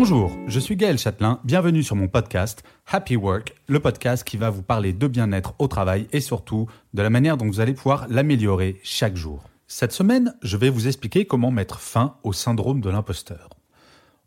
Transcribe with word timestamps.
Bonjour, 0.00 0.30
je 0.46 0.60
suis 0.60 0.76
Gaël 0.76 0.96
Châtelain, 0.96 1.40
bienvenue 1.42 1.82
sur 1.82 1.96
mon 1.96 2.06
podcast 2.06 2.62
Happy 2.86 3.16
Work, 3.16 3.56
le 3.66 3.80
podcast 3.80 4.22
qui 4.22 4.36
va 4.36 4.48
vous 4.48 4.62
parler 4.62 4.92
de 4.92 5.08
bien-être 5.08 5.56
au 5.58 5.66
travail 5.66 6.06
et 6.12 6.20
surtout 6.20 6.68
de 6.94 7.02
la 7.02 7.10
manière 7.10 7.36
dont 7.36 7.46
vous 7.46 7.58
allez 7.58 7.74
pouvoir 7.74 8.06
l'améliorer 8.08 8.78
chaque 8.84 9.16
jour. 9.16 9.42
Cette 9.66 9.90
semaine, 9.90 10.36
je 10.40 10.56
vais 10.56 10.70
vous 10.70 10.86
expliquer 10.86 11.24
comment 11.24 11.50
mettre 11.50 11.80
fin 11.80 12.14
au 12.22 12.32
syndrome 12.32 12.80
de 12.80 12.88
l'imposteur. 12.90 13.50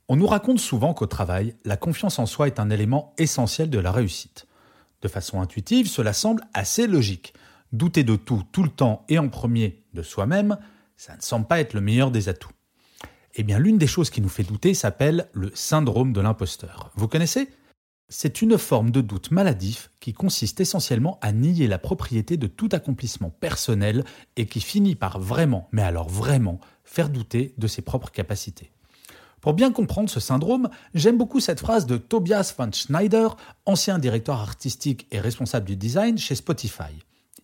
On 0.10 0.18
nous 0.18 0.28
raconte 0.28 0.60
souvent 0.60 0.94
qu'au 0.94 1.06
travail, 1.06 1.56
la 1.64 1.78
confiance 1.78 2.20
en 2.20 2.26
soi 2.26 2.48
est 2.48 2.60
un 2.60 2.70
élément 2.70 3.14
essentiel 3.18 3.70
de 3.70 3.80
la 3.80 3.94
réussite. 3.94 4.48
De 5.02 5.08
façon 5.08 5.40
intuitive, 5.40 5.88
cela 5.88 6.12
semble 6.12 6.44
assez 6.54 6.86
logique. 6.86 7.34
Douter 7.72 8.04
de 8.04 8.18
tout, 8.18 8.44
tout 8.52 8.64
le 8.64 8.70
temps 8.70 9.06
et 9.08 9.20
en 9.20 9.30
premier 9.30 9.86
de 9.94 10.02
soi-même, 10.02 10.58
ça 10.98 11.16
ne 11.16 11.22
semble 11.22 11.48
pas 11.48 11.62
être 11.62 11.74
le 11.74 11.80
meilleur 11.80 12.12
des 12.12 12.28
atouts. 12.28 12.52
Eh 13.36 13.44
bien, 13.44 13.60
l'une 13.60 13.78
des 13.78 13.88
choses 13.88 14.10
qui 14.10 14.22
nous 14.22 14.30
fait 14.30 14.44
douter 14.44 14.74
s'appelle 14.74 15.30
le 15.34 15.52
syndrome 15.54 16.12
de 16.12 16.22
l'imposteur. 16.22 16.92
Vous 16.96 17.08
connaissez? 17.08 17.50
C'est 18.10 18.42
une 18.42 18.58
forme 18.58 18.92
de 18.92 19.00
doute 19.00 19.32
maladif 19.32 19.90
qui 20.02 20.12
consiste 20.12 20.60
essentiellement 20.60 21.18
à 21.22 21.32
nier 21.32 21.68
la 21.68 21.78
propriété 21.78 22.36
de 22.36 22.48
tout 22.48 22.68
accomplissement 22.74 23.30
personnel 23.30 24.04
et 24.36 24.48
qui 24.48 24.60
finit 24.60 24.96
par 24.96 25.18
vraiment, 25.18 25.70
mais 25.72 25.82
alors 25.82 26.10
vraiment, 26.10 26.60
faire 26.84 27.08
douter 27.08 27.54
de 27.58 27.68
ses 27.68 27.82
propres 27.82 28.12
capacités. 28.12 28.72
Pour 29.40 29.54
bien 29.54 29.72
comprendre 29.72 30.10
ce 30.10 30.20
syndrome, 30.20 30.70
j'aime 30.94 31.18
beaucoup 31.18 31.40
cette 31.40 31.62
phrase 31.62 31.86
de 31.86 31.96
Tobias 31.96 32.54
von 32.58 32.72
Schneider, 32.74 33.38
ancien 33.66 33.98
directeur 33.98 34.40
artistique 34.40 35.08
et 35.12 35.20
responsable 35.22 35.66
du 35.66 35.78
design 35.78 36.18
chez 36.18 36.36
Spotify. 36.36 36.92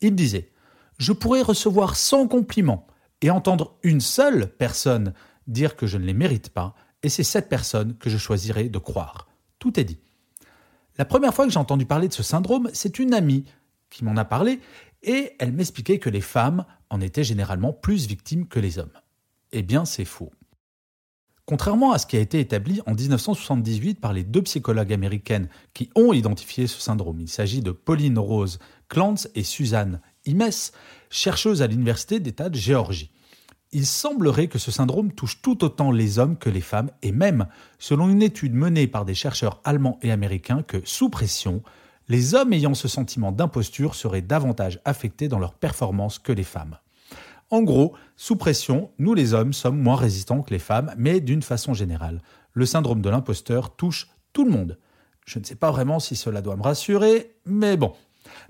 Il 0.02 0.16
disait 0.16 0.52
Je 0.98 1.14
pourrais 1.14 1.42
recevoir 1.42 1.96
100 1.96 2.28
compliments 2.28 2.86
et 3.22 3.32
entendre 3.32 3.78
une 3.84 4.02
seule 4.02 4.48
personne 4.48 5.14
dire 5.48 5.76
que 5.76 5.88
je 5.88 5.98
ne 5.98 6.06
les 6.06 6.14
mérite 6.14 6.50
pas, 6.50 6.76
et 7.04 7.10
c'est 7.10 7.24
cette 7.24 7.50
personne 7.50 7.96
que 7.98 8.10
je 8.10 8.18
choisirai 8.18 8.70
de 8.70 8.78
croire. 8.78 9.28
Tout 9.60 9.80
est 9.80 9.84
dit. 9.84 10.00
La 10.98 11.06
première 11.06 11.34
fois 11.34 11.46
que 11.46 11.52
j'ai 11.52 11.60
entendu 11.60 11.86
parler 11.86 12.08
de 12.08 12.14
ce 12.14 12.24
syndrome, 12.24 12.70
c'est 12.74 13.00
une 13.00 13.14
amie 13.14 13.46
qui 13.90 14.04
m'en 14.04 14.18
a 14.18 14.26
parlé, 14.26 14.60
et 15.04 15.34
elle 15.40 15.54
m'expliquait 15.54 16.00
que 16.00 16.10
les 16.10 16.22
femmes 16.22 16.66
en 16.90 17.02
étaient 17.02 17.24
généralement 17.24 17.74
plus 17.74 18.08
victimes 18.08 18.48
que 18.48 18.60
les 18.60 18.80
hommes. 18.80 18.92
Eh 19.52 19.62
bien, 19.62 19.86
c'est 19.86 20.06
faux. 20.06 20.32
Contrairement 21.46 21.94
à 21.94 21.98
ce 21.98 22.06
qui 22.06 22.18
a 22.18 22.20
été 22.20 22.42
établi 22.42 22.82
en 22.86 22.94
1978 22.94 24.02
par 24.02 24.12
les 24.12 24.26
deux 24.26 24.42
psychologues 24.42 24.92
américaines 24.92 25.48
qui 25.74 25.90
ont 25.96 26.12
identifié 26.12 26.68
ce 26.68 26.82
syndrome, 26.82 27.22
il 27.22 27.30
s'agit 27.30 27.62
de 27.62 27.72
Pauline 27.72 28.20
Rose 28.20 28.60
Clance 28.90 29.30
et 29.34 29.44
Suzanne 29.44 30.02
Imes, 30.26 30.50
chercheuses 31.10 31.62
à 31.62 31.68
l'Université 31.68 32.20
d'État 32.20 32.50
de 32.50 32.58
Géorgie. 32.58 33.12
Il 33.74 33.86
semblerait 33.86 34.48
que 34.48 34.60
ce 34.60 34.72
syndrome 34.72 35.12
touche 35.12 35.42
tout 35.42 35.64
autant 35.66 35.92
les 35.92 36.20
hommes 36.20 36.38
que 36.38 36.50
les 36.50 36.62
femmes, 36.62 36.90
et 37.02 37.12
même, 37.12 37.48
selon 37.80 38.10
une 38.10 38.22
étude 38.22 38.54
menée 38.54 38.88
par 38.88 39.04
des 39.04 39.14
chercheurs 39.14 39.60
allemands 39.66 40.00
et 40.02 40.12
américains, 40.12 40.64
que 40.64 40.82
sous 40.86 41.10
pression, 41.10 41.62
les 42.08 42.34
hommes 42.34 42.54
ayant 42.54 42.74
ce 42.74 42.88
sentiment 42.88 43.34
d'imposture 43.34 43.96
seraient 43.96 44.22
davantage 44.22 44.80
affectés 44.86 45.28
dans 45.28 45.40
leur 45.40 45.54
performance 45.54 46.18
que 46.18 46.32
les 46.32 46.44
femmes. 46.44 46.78
En 47.50 47.62
gros, 47.62 47.94
sous 48.16 48.38
pression, 48.38 48.92
nous 49.00 49.14
les 49.14 49.34
hommes 49.34 49.54
sommes 49.54 49.80
moins 49.80 49.96
résistants 49.96 50.42
que 50.42 50.54
les 50.54 50.60
femmes, 50.60 50.94
mais 50.98 51.20
d'une 51.20 51.42
façon 51.42 51.74
générale, 51.74 52.22
le 52.54 52.66
syndrome 52.66 53.02
de 53.02 53.10
l'imposteur 53.10 53.76
touche 53.76 54.08
tout 54.32 54.46
le 54.46 54.52
monde. 54.52 54.78
Je 55.26 55.40
ne 55.40 55.44
sais 55.44 55.56
pas 55.56 55.72
vraiment 55.72 56.00
si 56.00 56.16
cela 56.16 56.42
doit 56.42 56.56
me 56.56 56.64
rassurer, 56.64 57.36
mais 57.46 57.76
bon. 57.76 57.94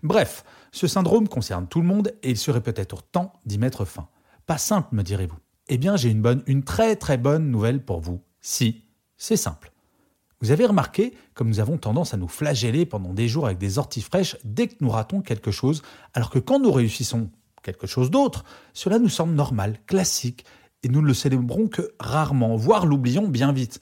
Bref, 0.04 0.44
ce 0.72 0.88
syndrome 0.88 1.28
concerne 1.28 1.68
tout 1.68 1.82
le 1.82 1.88
monde 1.88 2.14
et 2.22 2.30
il 2.30 2.38
serait 2.38 2.62
peut-être 2.62 3.02
temps 3.04 3.34
d'y 3.46 3.58
mettre 3.58 3.86
fin. 3.86 4.08
Pas 4.48 4.58
simple, 4.58 4.96
me 4.96 5.04
direz-vous. 5.04 5.38
Eh 5.68 5.78
bien, 5.78 5.98
j'ai 5.98 6.10
une 6.10 6.22
bonne, 6.22 6.42
une 6.48 6.64
très 6.64 6.96
très 6.96 7.18
bonne 7.18 7.52
nouvelle 7.52 7.84
pour 7.84 8.00
vous. 8.00 8.22
Si, 8.40 8.86
c'est 9.18 9.36
simple. 9.36 9.74
Vous 10.40 10.52
avez 10.52 10.66
remarqué 10.66 11.14
comme 11.34 11.50
nous 11.50 11.60
avons 11.60 11.78
tendance 11.78 12.14
à 12.14 12.18
nous 12.18 12.30
flageller 12.30 12.86
pendant 12.86 13.14
des 13.14 13.28
jours 13.28 13.46
avec 13.46 13.58
des 13.58 13.78
orties 13.78 14.02
fraîches 14.02 14.38
dès 14.46 14.70
que 14.70 14.76
nous 14.80 14.90
ratons 14.90 15.22
quelque 15.22 15.52
chose, 15.52 15.82
alors 16.14 16.30
que 16.30 16.40
quand 16.40 16.60
nous 16.60 16.72
réussissons 16.72 17.30
quelque 17.62 17.88
chose 17.88 18.10
d'autre, 18.10 18.46
cela 18.74 19.00
nous 19.00 19.10
semble 19.10 19.34
normal, 19.34 19.80
classique, 19.86 20.46
et 20.82 20.88
nous 20.88 21.02
ne 21.02 21.08
le 21.08 21.14
célébrons 21.14 21.68
que 21.68 21.94
rarement, 22.00 22.56
voire 22.56 22.86
l'oublions 22.86 23.28
bien 23.28 23.52
vite. 23.52 23.82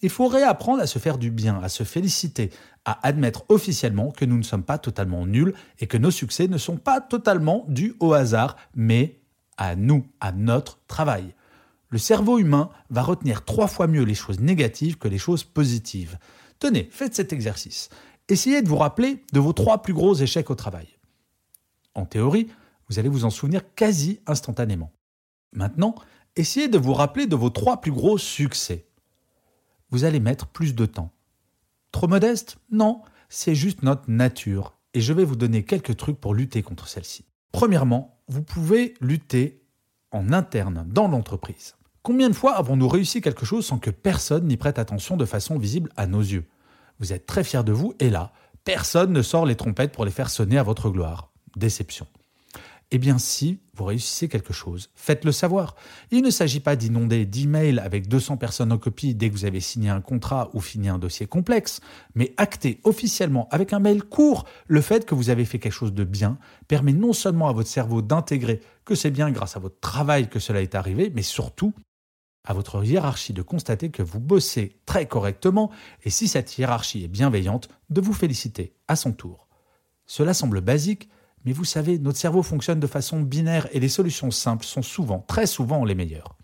Il 0.00 0.10
faut 0.10 0.28
réapprendre 0.28 0.80
à 0.80 0.86
se 0.86 1.00
faire 1.00 1.18
du 1.18 1.32
bien, 1.32 1.58
à 1.60 1.68
se 1.68 1.82
féliciter, 1.82 2.50
à 2.84 3.04
admettre 3.04 3.46
officiellement 3.48 4.12
que 4.12 4.24
nous 4.24 4.36
ne 4.36 4.42
sommes 4.42 4.62
pas 4.62 4.78
totalement 4.78 5.26
nuls 5.26 5.54
et 5.80 5.88
que 5.88 5.96
nos 5.96 6.12
succès 6.12 6.46
ne 6.46 6.58
sont 6.58 6.76
pas 6.76 7.00
totalement 7.00 7.64
dus 7.66 7.96
au 7.98 8.12
hasard, 8.12 8.56
mais 8.76 9.23
à 9.56 9.76
nous, 9.76 10.06
à 10.20 10.32
notre 10.32 10.78
travail. 10.86 11.34
Le 11.88 11.98
cerveau 11.98 12.38
humain 12.38 12.70
va 12.90 13.02
retenir 13.02 13.44
trois 13.44 13.68
fois 13.68 13.86
mieux 13.86 14.02
les 14.02 14.14
choses 14.14 14.40
négatives 14.40 14.98
que 14.98 15.08
les 15.08 15.18
choses 15.18 15.44
positives. 15.44 16.18
Tenez, 16.58 16.88
faites 16.90 17.14
cet 17.14 17.32
exercice. 17.32 17.88
Essayez 18.28 18.62
de 18.62 18.68
vous 18.68 18.76
rappeler 18.76 19.22
de 19.32 19.40
vos 19.40 19.52
trois 19.52 19.82
plus 19.82 19.92
gros 19.92 20.14
échecs 20.14 20.50
au 20.50 20.54
travail. 20.54 20.88
En 21.94 22.06
théorie, 22.06 22.48
vous 22.88 22.98
allez 22.98 23.08
vous 23.08 23.24
en 23.24 23.30
souvenir 23.30 23.62
quasi 23.74 24.20
instantanément. 24.26 24.92
Maintenant, 25.52 25.94
essayez 26.36 26.68
de 26.68 26.78
vous 26.78 26.94
rappeler 26.94 27.26
de 27.26 27.36
vos 27.36 27.50
trois 27.50 27.80
plus 27.80 27.92
gros 27.92 28.18
succès. 28.18 28.86
Vous 29.90 30.04
allez 30.04 30.20
mettre 30.20 30.46
plus 30.46 30.74
de 30.74 30.86
temps. 30.86 31.12
Trop 31.92 32.08
modeste? 32.08 32.56
Non, 32.70 33.02
c'est 33.28 33.54
juste 33.54 33.82
notre 33.82 34.10
nature, 34.10 34.76
et 34.94 35.00
je 35.00 35.12
vais 35.12 35.24
vous 35.24 35.36
donner 35.36 35.64
quelques 35.64 35.96
trucs 35.96 36.20
pour 36.20 36.34
lutter 36.34 36.62
contre 36.62 36.88
celle-ci. 36.88 37.24
Premièrement, 37.52 38.13
vous 38.28 38.42
pouvez 38.42 38.94
lutter 39.00 39.62
en 40.10 40.32
interne 40.32 40.84
dans 40.88 41.08
l'entreprise. 41.08 41.74
Combien 42.02 42.28
de 42.28 42.34
fois 42.34 42.56
avons-nous 42.56 42.88
réussi 42.88 43.20
quelque 43.20 43.46
chose 43.46 43.66
sans 43.66 43.78
que 43.78 43.90
personne 43.90 44.46
n'y 44.46 44.56
prête 44.56 44.78
attention 44.78 45.16
de 45.16 45.24
façon 45.24 45.58
visible 45.58 45.90
à 45.96 46.06
nos 46.06 46.20
yeux? 46.20 46.44
Vous 47.00 47.12
êtes 47.12 47.26
très 47.26 47.44
fier 47.44 47.64
de 47.64 47.72
vous 47.72 47.94
et 47.98 48.10
là, 48.10 48.32
personne 48.64 49.12
ne 49.12 49.22
sort 49.22 49.46
les 49.46 49.56
trompettes 49.56 49.92
pour 49.92 50.04
les 50.04 50.10
faire 50.10 50.30
sonner 50.30 50.58
à 50.58 50.62
votre 50.62 50.90
gloire. 50.90 51.32
Déception. 51.56 52.06
Eh 52.94 52.98
bien, 52.98 53.18
si 53.18 53.58
vous 53.74 53.86
réussissez 53.86 54.28
quelque 54.28 54.52
chose, 54.52 54.88
faites-le 54.94 55.32
savoir. 55.32 55.74
Il 56.12 56.22
ne 56.22 56.30
s'agit 56.30 56.60
pas 56.60 56.76
d'inonder 56.76 57.26
d'emails 57.26 57.80
avec 57.80 58.06
200 58.06 58.36
personnes 58.36 58.70
en 58.70 58.78
copie 58.78 59.16
dès 59.16 59.30
que 59.30 59.34
vous 59.34 59.46
avez 59.46 59.58
signé 59.58 59.88
un 59.90 60.00
contrat 60.00 60.48
ou 60.52 60.60
fini 60.60 60.88
un 60.88 61.00
dossier 61.00 61.26
complexe, 61.26 61.80
mais 62.14 62.32
acter 62.36 62.78
officiellement 62.84 63.48
avec 63.50 63.72
un 63.72 63.80
mail 63.80 64.04
court 64.04 64.44
le 64.68 64.80
fait 64.80 65.06
que 65.06 65.16
vous 65.16 65.28
avez 65.28 65.44
fait 65.44 65.58
quelque 65.58 65.72
chose 65.72 65.92
de 65.92 66.04
bien 66.04 66.38
permet 66.68 66.92
non 66.92 67.12
seulement 67.12 67.48
à 67.48 67.52
votre 67.52 67.68
cerveau 67.68 68.00
d'intégrer 68.00 68.60
que 68.84 68.94
c'est 68.94 69.10
bien 69.10 69.32
grâce 69.32 69.56
à 69.56 69.58
votre 69.58 69.80
travail 69.80 70.28
que 70.28 70.38
cela 70.38 70.62
est 70.62 70.76
arrivé, 70.76 71.10
mais 71.12 71.22
surtout 71.22 71.72
à 72.44 72.54
votre 72.54 72.84
hiérarchie 72.84 73.32
de 73.32 73.42
constater 73.42 73.90
que 73.90 74.04
vous 74.04 74.20
bossez 74.20 74.78
très 74.86 75.08
correctement 75.08 75.72
et 76.04 76.10
si 76.10 76.28
cette 76.28 76.56
hiérarchie 76.58 77.02
est 77.02 77.08
bienveillante, 77.08 77.68
de 77.90 78.00
vous 78.00 78.14
féliciter 78.14 78.76
à 78.86 78.94
son 78.94 79.10
tour. 79.10 79.48
Cela 80.06 80.32
semble 80.32 80.60
basique, 80.60 81.08
mais 81.44 81.52
vous 81.52 81.64
savez, 81.64 81.98
notre 81.98 82.18
cerveau 82.18 82.42
fonctionne 82.42 82.80
de 82.80 82.86
façon 82.86 83.20
binaire 83.20 83.68
et 83.72 83.80
les 83.80 83.88
solutions 83.88 84.30
simples 84.30 84.64
sont 84.64 84.82
souvent, 84.82 85.24
très 85.26 85.46
souvent, 85.46 85.84
les 85.84 85.94
meilleures. 85.94 86.36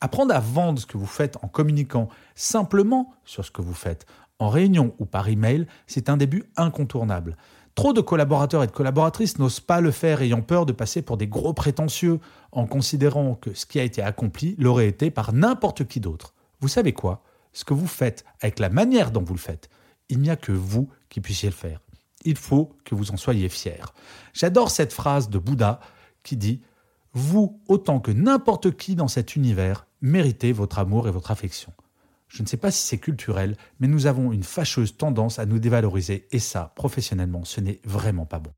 Apprendre 0.00 0.34
à 0.34 0.40
vendre 0.40 0.80
ce 0.80 0.86
que 0.86 0.96
vous 0.96 1.06
faites 1.06 1.36
en 1.42 1.48
communiquant 1.48 2.08
simplement 2.34 3.14
sur 3.24 3.44
ce 3.44 3.50
que 3.50 3.62
vous 3.62 3.74
faites, 3.74 4.06
en 4.38 4.48
réunion 4.48 4.94
ou 4.98 5.04
par 5.04 5.28
email, 5.28 5.66
c'est 5.86 6.08
un 6.08 6.16
début 6.16 6.44
incontournable. 6.56 7.36
Trop 7.74 7.92
de 7.92 8.00
collaborateurs 8.00 8.64
et 8.64 8.66
de 8.66 8.72
collaboratrices 8.72 9.38
n'osent 9.38 9.60
pas 9.60 9.80
le 9.80 9.92
faire 9.92 10.20
ayant 10.20 10.42
peur 10.42 10.66
de 10.66 10.72
passer 10.72 11.00
pour 11.00 11.16
des 11.16 11.28
gros 11.28 11.54
prétentieux 11.54 12.18
en 12.50 12.66
considérant 12.66 13.34
que 13.34 13.54
ce 13.54 13.64
qui 13.64 13.78
a 13.78 13.84
été 13.84 14.02
accompli 14.02 14.56
l'aurait 14.58 14.88
été 14.88 15.10
par 15.10 15.32
n'importe 15.32 15.86
qui 15.86 16.00
d'autre. 16.00 16.34
Vous 16.60 16.68
savez 16.68 16.92
quoi? 16.92 17.22
Ce 17.52 17.64
que 17.64 17.74
vous 17.74 17.86
faites 17.86 18.24
avec 18.40 18.58
la 18.58 18.68
manière 18.68 19.10
dont 19.10 19.22
vous 19.22 19.34
le 19.34 19.38
faites, 19.38 19.70
il 20.08 20.20
n'y 20.20 20.30
a 20.30 20.36
que 20.36 20.52
vous 20.52 20.88
qui 21.08 21.20
puissiez 21.20 21.48
le 21.48 21.54
faire 21.54 21.80
il 22.24 22.36
faut 22.36 22.76
que 22.84 22.94
vous 22.94 23.10
en 23.10 23.16
soyez 23.16 23.48
fiers. 23.48 23.84
J'adore 24.32 24.70
cette 24.70 24.92
phrase 24.92 25.28
de 25.28 25.38
Bouddha 25.38 25.80
qui 26.22 26.36
dit 26.36 26.62
Vous, 27.12 27.60
autant 27.68 28.00
que 28.00 28.10
n'importe 28.10 28.76
qui 28.76 28.94
dans 28.94 29.08
cet 29.08 29.36
univers, 29.36 29.86
méritez 30.00 30.52
votre 30.52 30.78
amour 30.78 31.08
et 31.08 31.10
votre 31.10 31.30
affection. 31.30 31.72
Je 32.28 32.42
ne 32.42 32.48
sais 32.48 32.56
pas 32.56 32.70
si 32.70 32.86
c'est 32.86 32.98
culturel, 32.98 33.56
mais 33.78 33.88
nous 33.88 34.06
avons 34.06 34.32
une 34.32 34.42
fâcheuse 34.42 34.96
tendance 34.96 35.38
à 35.38 35.44
nous 35.44 35.58
dévaloriser, 35.58 36.26
et 36.30 36.38
ça, 36.38 36.72
professionnellement, 36.76 37.44
ce 37.44 37.60
n'est 37.60 37.80
vraiment 37.84 38.24
pas 38.24 38.38
bon. 38.38 38.52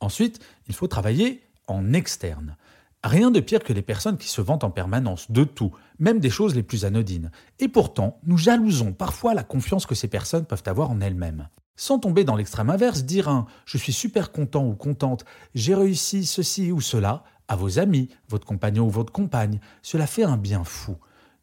Ensuite, 0.00 0.40
il 0.66 0.74
faut 0.74 0.88
travailler 0.88 1.42
en 1.66 1.92
externe. 1.92 2.56
Rien 3.04 3.30
de 3.30 3.40
pire 3.40 3.62
que 3.62 3.72
les 3.72 3.82
personnes 3.82 4.16
qui 4.16 4.28
se 4.28 4.40
vantent 4.40 4.64
en 4.64 4.70
permanence 4.70 5.30
de 5.30 5.44
tout, 5.44 5.72
même 5.98 6.20
des 6.20 6.30
choses 6.30 6.54
les 6.54 6.62
plus 6.62 6.84
anodines. 6.84 7.30
Et 7.58 7.68
pourtant, 7.68 8.18
nous 8.24 8.38
jalousons 8.38 8.92
parfois 8.92 9.34
la 9.34 9.44
confiance 9.44 9.86
que 9.86 9.94
ces 9.94 10.08
personnes 10.08 10.46
peuvent 10.46 10.64
avoir 10.66 10.90
en 10.90 11.00
elles-mêmes. 11.00 11.48
Sans 11.80 12.00
tomber 12.00 12.24
dans 12.24 12.34
l'extrême 12.34 12.70
inverse, 12.70 13.04
dire 13.04 13.28
un 13.28 13.46
je 13.64 13.78
suis 13.78 13.92
super 13.92 14.32
content 14.32 14.66
ou 14.66 14.74
contente, 14.74 15.24
j'ai 15.54 15.76
réussi 15.76 16.26
ceci 16.26 16.72
ou 16.72 16.80
cela 16.80 17.22
à 17.46 17.54
vos 17.54 17.78
amis, 17.78 18.08
votre 18.28 18.44
compagnon 18.44 18.86
ou 18.86 18.90
votre 18.90 19.12
compagne, 19.12 19.60
cela 19.80 20.08
fait 20.08 20.24
un 20.24 20.36
bien 20.36 20.64
fou. 20.64 20.96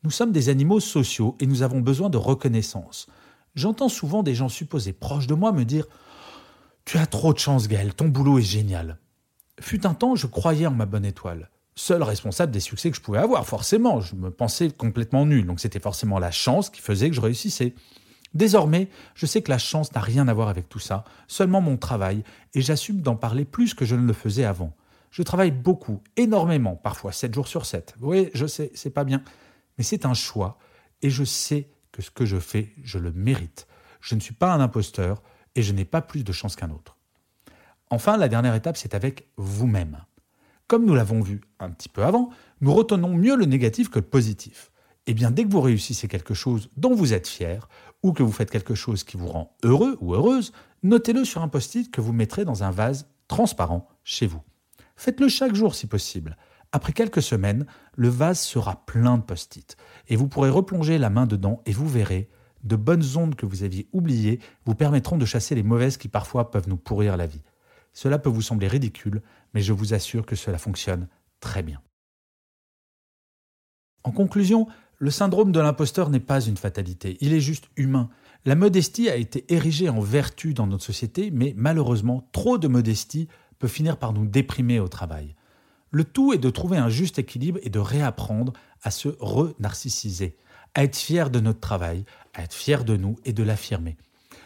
Nous 0.04 0.12
sommes 0.12 0.34
des 0.34 0.50
animaux 0.50 0.82
sociaux 0.82 1.38
et 1.40 1.48
nous 1.48 1.64
avons 1.64 1.80
besoin 1.80 2.10
de 2.10 2.18
reconnaissance. 2.18 3.08
J'entends 3.56 3.88
souvent 3.88 4.24
des 4.24 4.36
gens 4.36 4.50
supposés 4.50 4.92
proches 4.92 5.26
de 5.26 5.34
moi 5.34 5.54
me 5.54 5.64
dire 5.64 5.88
Tu 6.84 6.98
as 6.98 7.08
trop 7.08 7.32
de 7.32 7.40
chance, 7.40 7.70
Gaël, 7.70 7.94
ton 7.94 8.10
boulot 8.10 8.38
est 8.38 8.44
génial. 8.44 9.00
Fut 9.62 9.88
un 9.88 9.94
temps, 9.94 10.16
je 10.16 10.28
croyais 10.28 10.68
en 10.68 10.72
ma 10.72 10.86
bonne 10.86 11.06
étoile. 11.06 11.50
Seul 11.76 12.04
responsable 12.04 12.52
des 12.52 12.60
succès 12.60 12.92
que 12.92 12.98
je 12.98 13.02
pouvais 13.02 13.20
avoir, 13.20 13.46
forcément. 13.48 14.02
Je 14.02 14.16
me 14.16 14.32
pensais 14.32 14.70
complètement 14.70 15.26
nul, 15.26 15.46
donc 15.46 15.62
c'était 15.62 15.80
forcément 15.80 16.20
la 16.20 16.32
chance 16.32 16.70
qui 16.70 16.82
faisait 16.82 17.10
que 17.10 17.16
je 17.16 17.22
réussissais. 17.22 17.74
Désormais, 18.36 18.90
je 19.16 19.26
sais 19.26 19.42
que 19.42 19.50
la 19.50 19.58
chance 19.58 19.94
n'a 19.94 20.02
rien 20.02 20.28
à 20.28 20.34
voir 20.34 20.50
avec 20.50 20.68
tout 20.68 20.80
ça, 20.80 21.06
seulement 21.28 21.62
mon 21.62 21.78
travail, 21.78 22.24
et 22.54 22.62
j'assume 22.62 23.02
d'en 23.02 23.16
parler 23.16 23.46
plus 23.46 23.74
que 23.74 23.86
je 23.86 23.96
ne 23.96 24.06
le 24.06 24.14
faisais 24.14 24.44
avant. 24.44 24.76
Je 25.10 25.24
travaille 25.24 25.52
beaucoup, 25.52 26.02
énormément, 26.18 26.76
parfois 26.76 27.14
7 27.14 27.34
jours 27.34 27.48
sur 27.48 27.66
7. 27.66 27.96
Oui, 28.02 28.30
je 28.34 28.46
sais, 28.46 28.72
c'est 28.76 28.90
pas 28.90 29.06
bien. 29.06 29.24
Mais 29.78 29.86
c'est 29.86 30.06
un 30.06 30.14
choix, 30.14 30.58
et 31.02 31.10
je 31.10 31.24
sais 31.24 31.70
que 31.94 32.02
ce 32.02 32.12
que 32.12 32.26
je 32.26 32.38
fais, 32.38 32.74
je 32.84 33.00
le 33.00 33.14
mérite. 33.14 33.68
Je 34.02 34.16
ne 34.16 34.20
suis 34.20 34.34
pas 34.34 34.54
un 34.54 34.60
imposteur, 34.60 35.24
et 35.56 35.64
je 35.64 35.72
n'ai 35.72 35.86
pas 35.86 36.02
plus 36.02 36.26
de 36.26 36.34
chance 36.34 36.58
qu'un 36.58 36.70
autre. 36.72 36.98
Enfin, 37.90 38.18
la 38.18 38.28
dernière 38.28 38.56
étape, 38.56 38.76
c'est 38.76 38.96
avec 38.96 39.30
vous-même. 39.38 40.04
Comme 40.68 40.86
nous 40.86 40.96
l'avons 40.96 41.22
vu 41.22 41.40
un 41.60 41.70
petit 41.70 41.88
peu 41.88 42.04
avant, 42.04 42.32
nous 42.60 42.74
retenons 42.74 43.14
mieux 43.14 43.38
le 43.38 43.46
négatif 43.46 43.90
que 43.90 44.00
le 44.00 44.06
positif. 44.06 44.72
Eh 45.08 45.14
bien, 45.14 45.30
dès 45.30 45.44
que 45.44 45.52
vous 45.52 45.62
réussissez 45.62 46.08
quelque 46.08 46.34
chose 46.34 46.70
dont 46.78 46.96
vous 46.96 47.14
êtes 47.14 47.28
fier, 47.28 47.70
ou 48.06 48.14
que 48.14 48.22
vous 48.22 48.32
faites 48.32 48.52
quelque 48.52 48.76
chose 48.76 49.04
qui 49.04 49.18
vous 49.18 49.28
rend 49.28 49.58
heureux 49.64 49.98
ou 50.00 50.14
heureuse, 50.14 50.54
notez-le 50.84 51.26
sur 51.26 51.42
un 51.42 51.48
post-it 51.48 51.90
que 51.90 52.02
vous 52.02 52.14
mettrez 52.14 52.46
dans 52.46 52.64
un 52.64 52.70
vase 52.70 53.10
transparent 53.28 53.88
chez 54.04 54.28
vous. 54.28 54.44
Faites-le 54.96 55.28
chaque 55.28 55.56
jour 55.56 55.74
si 55.74 55.88
possible. 55.88 56.38
Après 56.72 56.94
quelques 56.94 57.24
semaines, 57.24 57.66
le 57.96 58.10
vase 58.10 58.40
sera 58.40 58.86
plein 58.86 59.18
de 59.18 59.24
post-it, 59.24 59.76
et 60.08 60.18
vous 60.18 60.28
pourrez 60.28 60.52
replonger 60.52 61.00
la 61.00 61.10
main 61.10 61.26
dedans 61.26 61.64
et 61.66 61.72
vous 61.72 61.88
verrez, 61.88 62.30
de 62.64 62.76
bonnes 62.76 63.18
ondes 63.18 63.34
que 63.34 63.48
vous 63.48 63.64
aviez 63.64 63.88
oubliées 63.92 64.40
vous 64.66 64.76
permettront 64.76 65.18
de 65.18 65.26
chasser 65.26 65.56
les 65.56 65.64
mauvaises 65.64 65.98
qui 65.98 66.08
parfois 66.08 66.52
peuvent 66.52 66.70
nous 66.70 66.78
pourrir 66.78 67.18
la 67.18 67.26
vie. 67.26 67.42
Cela 67.92 68.20
peut 68.20 68.30
vous 68.30 68.44
sembler 68.44 68.68
ridicule, 68.68 69.24
mais 69.56 69.62
je 69.62 69.74
vous 69.74 69.96
assure 69.96 70.28
que 70.28 70.36
cela 70.36 70.60
fonctionne 70.60 71.08
très 71.40 71.64
bien. 71.64 71.82
En 74.04 74.12
conclusion, 74.12 74.68
le 74.98 75.12
syndrome 75.12 75.52
de 75.52 75.60
l'imposteur 75.60 76.10
n'est 76.10 76.20
pas 76.20 76.42
une 76.42 76.58
fatalité, 76.58 77.18
il 77.22 77.34
est 77.34 77.42
juste 77.42 77.66
humain. 77.76 78.10
La 78.46 78.56
modestie 78.56 79.10
a 79.10 79.16
été 79.16 79.46
érigée 79.54 79.90
en 79.90 80.00
vertu 80.00 80.54
dans 80.54 80.68
notre 80.68 80.84
société, 80.84 81.32
mais 81.32 81.54
malheureusement, 81.58 82.30
trop 82.32 82.58
de 82.58 82.68
modestie 82.68 83.28
peut 83.60 83.68
finir 83.68 83.98
par 83.98 84.14
nous 84.14 84.26
déprimer 84.26 84.80
au 84.80 84.88
travail. 84.88 85.36
Le 85.92 86.04
tout 86.04 86.34
est 86.34 86.38
de 86.38 86.50
trouver 86.50 86.78
un 86.78 86.90
juste 86.90 87.20
équilibre 87.20 87.60
et 87.64 87.70
de 87.70 87.80
réapprendre 87.80 88.54
à 88.84 88.92
se 88.92 89.10
re-narcissiser, 89.20 90.38
à 90.74 90.84
être 90.84 90.96
fier 90.96 91.30
de 91.30 91.40
notre 91.40 91.60
travail, 91.60 92.06
à 92.34 92.44
être 92.44 92.54
fier 92.54 92.84
de 92.84 92.98
nous 92.98 93.16
et 93.26 93.34
de 93.34 93.44
l'affirmer. 93.44 93.98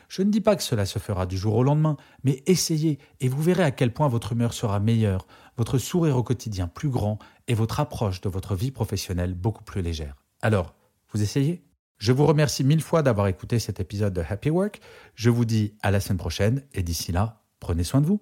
Je 0.07 0.21
ne 0.21 0.31
dis 0.31 0.41
pas 0.41 0.55
que 0.55 0.63
cela 0.63 0.85
se 0.85 0.97
fera 0.97 1.25
du 1.25 1.37
jour 1.37 1.55
au 1.55 1.63
lendemain, 1.63 1.97
mais 2.23 2.41
essayez 2.47 2.99
et 3.19 3.27
vous 3.27 3.41
verrez 3.41 3.63
à 3.63 3.71
quel 3.71 3.93
point 3.93 4.07
votre 4.07 4.31
humeur 4.31 4.53
sera 4.53 4.79
meilleure, 4.79 5.27
votre 5.57 5.77
sourire 5.77 6.17
au 6.17 6.23
quotidien 6.23 6.67
plus 6.67 6.89
grand 6.89 7.19
et 7.47 7.53
votre 7.53 7.79
approche 7.79 8.21
de 8.21 8.29
votre 8.29 8.55
vie 8.55 8.71
professionnelle 8.71 9.33
beaucoup 9.33 9.63
plus 9.63 9.81
légère. 9.81 10.15
Alors, 10.41 10.74
vous 11.12 11.21
essayez 11.21 11.63
Je 11.97 12.12
vous 12.12 12.25
remercie 12.25 12.63
mille 12.63 12.81
fois 12.81 13.03
d'avoir 13.03 13.27
écouté 13.27 13.59
cet 13.59 13.80
épisode 13.80 14.13
de 14.13 14.24
Happy 14.27 14.50
Work. 14.50 14.80
Je 15.15 15.30
vous 15.30 15.45
dis 15.45 15.74
à 15.81 15.91
la 15.91 16.00
semaine 16.00 16.18
prochaine 16.18 16.63
et 16.74 16.83
d'ici 16.83 17.12
là, 17.12 17.41
prenez 17.59 17.83
soin 17.83 18.01
de 18.01 18.06
vous. 18.06 18.21